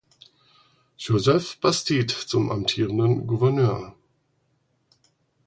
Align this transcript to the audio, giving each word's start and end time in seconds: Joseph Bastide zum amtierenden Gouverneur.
Joseph 0.97 1.59
Bastide 1.61 2.07
zum 2.25 2.49
amtierenden 2.49 3.27
Gouverneur. 3.27 3.95